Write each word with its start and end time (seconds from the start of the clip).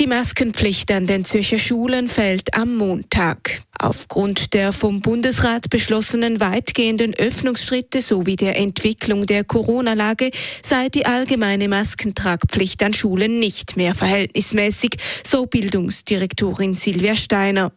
Die 0.00 0.08
Maskenpflicht 0.08 0.90
an 0.90 1.06
den 1.06 1.24
Zürcher 1.24 1.58
Schulen 1.60 2.08
fällt 2.08 2.54
am 2.54 2.74
Montag. 2.74 3.60
Aufgrund 3.78 4.52
der 4.52 4.72
vom 4.72 5.00
Bundesrat 5.00 5.70
beschlossenen 5.70 6.40
weitgehenden 6.40 7.14
Öffnungsschritte 7.14 8.02
sowie 8.02 8.34
der 8.34 8.56
Entwicklung 8.56 9.24
der 9.26 9.44
Corona-Lage 9.44 10.32
sei 10.62 10.88
die 10.88 11.06
allgemeine 11.06 11.68
Maskentragpflicht 11.68 12.82
an 12.82 12.92
Schulen 12.92 13.38
nicht 13.38 13.76
mehr 13.76 13.94
verhältnismäßig, 13.94 14.96
so 15.24 15.46
Bildungsdirektorin 15.46 16.74
Silvia 16.74 17.14
Steiner. 17.14 17.70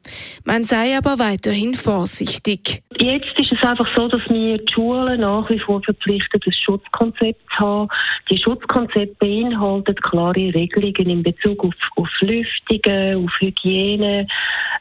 Man 0.44 0.66
sei 0.66 0.98
aber 0.98 1.20
weiterhin 1.20 1.76
vorsichtig. 1.76 2.82
Jetzt 3.00 3.47
es 3.62 3.70
einfach 3.70 3.88
so, 3.96 4.08
dass 4.08 4.22
wir 4.30 4.58
die 4.58 4.74
Schulen 4.74 5.22
nach 5.22 5.50
wie 5.50 5.60
vor 5.60 5.82
verpflichtet, 5.82 6.46
ein 6.46 6.54
Schutzkonzept 6.54 7.42
zu 7.52 7.60
haben. 7.60 7.90
Die 8.30 8.38
Schutzkonzepte 8.38 9.16
beinhaltet 9.20 10.02
klare 10.04 10.54
Regelungen 10.54 11.10
in 11.10 11.24
Bezug 11.24 11.64
auf, 11.64 11.74
auf 11.96 12.10
Lüftungen, 12.22 13.26
auf 13.26 13.32
Hygiene, 13.40 14.28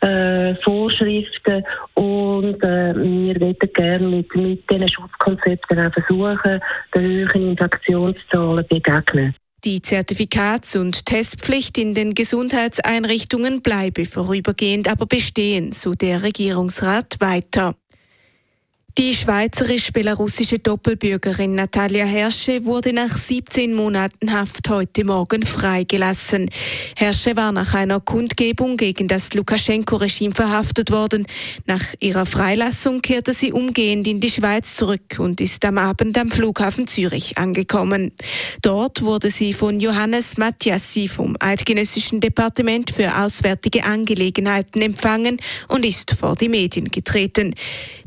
äh, 0.00 0.54
Vorschriften 0.62 1.64
und 1.94 2.62
äh, 2.62 2.94
wir 2.94 3.38
möchten 3.38 3.72
gerne 3.72 4.08
mit, 4.08 4.34
mit 4.34 4.70
diesen 4.70 4.88
Schutzkonzepten 4.88 5.78
auch 5.78 5.92
versuchen, 5.92 6.60
den 6.94 7.28
hohen 7.32 7.50
Infektionszahlen 7.50 8.66
begegnen. 8.68 9.34
Die 9.64 9.80
Zertifikats- 9.80 10.76
und 10.76 11.06
Testpflicht 11.06 11.76
in 11.78 11.94
den 11.94 12.14
Gesundheitseinrichtungen 12.14 13.62
bleibe 13.62 14.04
vorübergehend 14.04 14.88
aber 14.88 15.06
bestehen, 15.06 15.72
so 15.72 15.94
der 15.94 16.22
Regierungsrat 16.22 17.16
weiter. 17.18 17.74
Die 18.98 19.14
schweizerisch-belarussische 19.14 20.58
Doppelbürgerin 20.58 21.54
Natalia 21.54 22.06
Hersche 22.06 22.64
wurde 22.64 22.94
nach 22.94 23.14
17 23.14 23.74
Monaten 23.74 24.32
Haft 24.32 24.70
heute 24.70 25.04
Morgen 25.04 25.44
freigelassen. 25.44 26.48
Hersche 26.96 27.36
war 27.36 27.52
nach 27.52 27.74
einer 27.74 28.00
Kundgebung 28.00 28.78
gegen 28.78 29.06
das 29.06 29.34
Lukaschenko-Regime 29.34 30.34
verhaftet 30.34 30.90
worden. 30.90 31.26
Nach 31.66 31.82
ihrer 32.00 32.24
Freilassung 32.24 33.02
kehrte 33.02 33.34
sie 33.34 33.52
umgehend 33.52 34.06
in 34.06 34.20
die 34.20 34.30
Schweiz 34.30 34.76
zurück 34.76 35.18
und 35.18 35.42
ist 35.42 35.62
am 35.66 35.76
Abend 35.76 36.16
am 36.16 36.30
Flughafen 36.30 36.86
Zürich 36.86 37.36
angekommen. 37.36 38.12
Dort 38.62 39.02
wurde 39.02 39.30
sie 39.30 39.52
von 39.52 39.78
Johannes 39.78 40.38
Mattiassi 40.38 41.08
vom 41.08 41.36
Eidgenössischen 41.38 42.20
Departement 42.20 42.90
für 42.92 43.14
Auswärtige 43.14 43.84
Angelegenheiten 43.84 44.80
empfangen 44.80 45.38
und 45.68 45.84
ist 45.84 46.12
vor 46.12 46.34
die 46.34 46.48
Medien 46.48 46.90
getreten. 46.90 47.54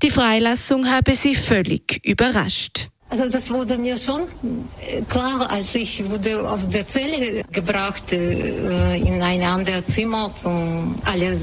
Die 0.02 0.10
Freilassung 0.10 0.79
Entscheidung 0.80 0.88
habe 0.88 1.16
sie 1.16 1.36
völlig 1.36 2.06
überrascht. 2.06 2.90
Also 3.10 3.28
das 3.28 3.50
wurde 3.50 3.78
mir 3.78 3.98
schon 3.98 4.22
äh, 4.22 5.02
klar, 5.10 5.50
als 5.50 5.74
ich 5.74 6.08
wurde 6.10 6.48
aus 6.48 6.70
der 6.70 6.88
Zelle 6.88 7.44
gebracht 7.52 8.12
äh, 8.12 8.98
in 8.98 9.22
ein 9.22 9.42
anderes 9.42 9.88
Zimmer. 9.88 10.32
Zum, 10.36 10.96
alle, 11.06 11.36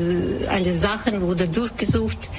alle 0.49 0.73
Sachen 0.73 1.21
wurde 1.21 1.49
durchgesucht. 1.49 2.31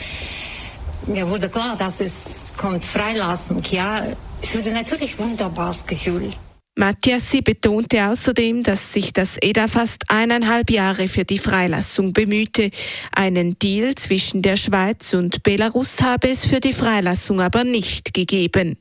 Mir 1.07 1.27
wurde 1.29 1.49
klar, 1.49 1.75
dass 1.77 1.99
es 1.99 2.53
kommt 2.57 2.85
Freilassung. 2.85 3.61
Ja, 3.69 4.03
es 4.41 4.55
wurde 4.55 4.71
natürlich 4.71 5.19
ein 5.19 5.31
wunderbares 5.31 5.85
Gefühl. 5.85 6.31
Mattiassi 6.77 7.41
betonte 7.41 8.07
außerdem, 8.07 8.61
dass 8.61 8.93
sich 8.93 9.11
das 9.11 9.37
EDA 9.41 9.67
fast 9.67 10.03
eineinhalb 10.09 10.69
Jahre 10.69 11.07
für 11.07 11.25
die 11.25 11.39
Freilassung 11.39 12.13
bemühte. 12.13 12.69
Einen 13.11 13.57
Deal 13.57 13.95
zwischen 13.95 14.43
der 14.43 14.57
Schweiz 14.57 15.15
und 15.15 15.41
Belarus 15.41 15.99
habe 16.01 16.29
es 16.29 16.45
für 16.45 16.59
die 16.59 16.73
Freilassung 16.73 17.41
aber 17.41 17.63
nicht 17.63 18.13
gegeben. 18.13 18.77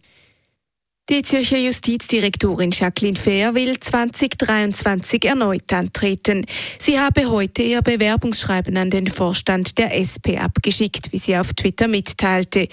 Die 1.09 1.23
Zürcher 1.23 1.59
Justizdirektorin 1.59 2.73
Jacqueline 2.73 3.17
Fehr 3.17 3.55
will 3.55 3.79
2023 3.79 5.25
erneut 5.25 5.73
antreten. 5.73 6.45
Sie 6.81 6.99
habe 6.99 7.31
heute 7.31 7.63
ihr 7.63 7.81
Bewerbungsschreiben 7.81 8.77
an 8.77 8.91
den 8.91 9.07
Vorstand 9.07 9.79
der 9.79 9.95
SP 9.95 10.35
abgeschickt, 10.37 11.13
wie 11.13 11.19
sie 11.19 11.37
auf 11.37 11.55
Twitter 11.55 11.87
mitteilte. 11.87 12.67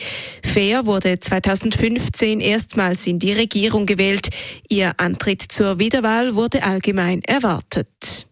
Fehr 0.43 0.87
wurde 0.87 1.19
2015 1.19 2.39
erstmals 2.39 3.05
in 3.05 3.19
die 3.19 3.33
Regierung 3.33 3.85
gewählt. 3.85 4.29
Ihr 4.67 4.99
Antritt 4.99 5.43
zur 5.43 5.77
Wiederwahl 5.77 6.33
wurde 6.33 6.63
allgemein 6.63 7.21
erwartet. 7.21 8.25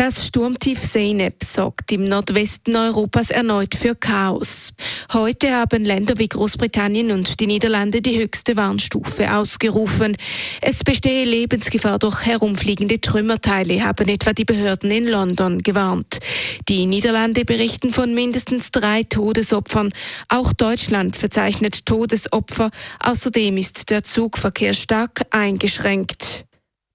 Das 0.00 0.26
Sturmtief 0.26 0.80
Zeynep 0.80 1.44
sorgt 1.44 1.92
im 1.92 2.08
Nordwesten 2.08 2.74
Europas 2.74 3.28
erneut 3.28 3.74
für 3.74 3.94
Chaos. 3.94 4.72
Heute 5.12 5.52
haben 5.52 5.84
Länder 5.84 6.14
wie 6.16 6.26
Großbritannien 6.26 7.10
und 7.10 7.38
die 7.38 7.46
Niederlande 7.46 8.00
die 8.00 8.18
höchste 8.18 8.56
Warnstufe 8.56 9.30
ausgerufen. 9.30 10.16
Es 10.62 10.82
bestehe 10.84 11.26
Lebensgefahr 11.26 11.98
durch 11.98 12.24
herumfliegende 12.24 12.98
Trümmerteile, 12.98 13.84
haben 13.84 14.08
etwa 14.08 14.32
die 14.32 14.46
Behörden 14.46 14.90
in 14.90 15.06
London 15.06 15.58
gewarnt. 15.58 16.20
Die 16.66 16.86
Niederlande 16.86 17.44
berichten 17.44 17.92
von 17.92 18.14
mindestens 18.14 18.70
drei 18.70 19.02
Todesopfern. 19.02 19.92
Auch 20.30 20.54
Deutschland 20.54 21.14
verzeichnet 21.14 21.84
Todesopfer. 21.84 22.70
Außerdem 23.00 23.58
ist 23.58 23.90
der 23.90 24.02
Zugverkehr 24.02 24.72
stark 24.72 25.26
eingeschränkt. 25.30 26.46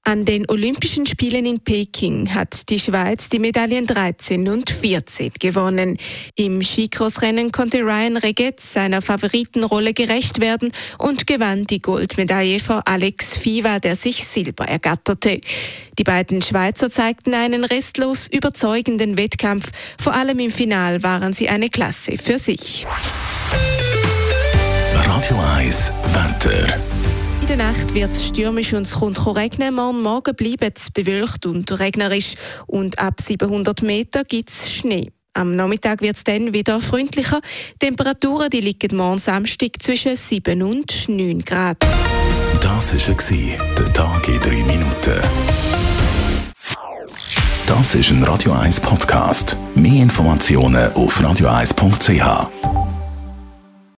An 0.08 0.24
den 0.24 0.48
Olympischen 0.52 1.08
Spielen 1.08 1.48
in 1.48 1.62
Peking 1.62 2.32
hat 2.32 2.70
die 2.70 2.78
Schweiz 2.78 3.28
die 3.28 3.40
Medaillen 3.40 3.88
13 3.88 4.48
und 4.50 4.70
14 4.70 5.32
gewonnen. 5.40 5.98
Im 6.36 6.62
Skicrossrennen 6.62 7.52
konnte 7.52 7.80
Ryan 7.80 8.16
Reget 8.18 8.60
seiner 8.60 9.02
Favoritenrolle 9.02 9.96
gerecht 9.96 10.42
werden 10.42 10.72
und 11.00 11.26
gewann 11.26 11.66
die 11.66 11.80
Goldmedaille 11.82 12.60
vor 12.60 12.84
Alex 12.86 13.36
Fiva, 13.36 13.80
der 13.80 13.96
sich 13.96 14.26
Silber 14.26 14.66
ergatterte. 14.66 15.42
Die 15.98 16.04
beiden 16.04 16.44
Schweizer 16.44 16.92
zeigten 16.92 17.34
einen 17.34 17.64
restlos 17.64 18.28
überzeugenden 18.28 19.18
Wettkampf. 19.18 19.72
Vor 20.00 20.14
allem 20.14 20.38
im 20.38 20.52
Final 20.52 21.02
waren 21.02 21.34
sie 21.34 21.50
eine 21.50 21.70
Klasse 21.70 22.20
für 22.20 22.38
sich. 22.38 22.86
Der 27.58 27.68
Nacht 27.68 27.94
wird 27.94 28.12
es 28.12 28.28
stürmisch 28.28 28.74
und 28.74 28.86
es 28.86 28.96
kommt 28.96 29.26
regnen. 29.36 29.76
Morgen, 29.76 30.02
morgen 30.02 30.36
bleibt 30.36 30.78
es 30.78 30.92
bewölkt 30.92 31.46
und 31.46 31.80
regnerisch 31.80 32.36
und 32.68 33.00
ab 33.00 33.22
700 33.22 33.82
Meter 33.82 34.24
gibt 34.24 34.50
es 34.50 34.74
Schnee. 34.74 35.12
Am 35.34 35.56
Nachmittag 35.56 36.02
wird 36.02 36.18
es 36.18 36.24
dann 36.24 36.54
wieder 36.54 36.82
freundlicher. 36.82 37.40
Die 37.82 37.86
Temperaturen 37.86 38.50
die 38.50 38.62
liegen 38.62 38.98
morgen 38.98 39.20
Samstag 39.20 39.82
zwischen 39.82 40.16
7 40.16 40.62
und 40.64 41.08
9 41.08 41.44
Grad. 41.46 41.78
Das 42.62 42.94
war 42.94 43.16
der 43.78 43.94
Tag 43.94 44.28
in 44.28 44.40
3 44.40 44.50
Minuten. 44.64 45.22
Das 47.68 47.96
ist 47.96 48.12
ein 48.12 48.24
Radio 48.24 48.54
1 48.54 48.80
Podcast. 48.82 49.58
Mehr 49.76 50.04
Informationen 50.04 50.92
auf 50.94 51.20
radio1.ch. 51.22 52.85